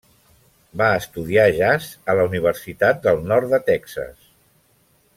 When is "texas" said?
3.71-4.29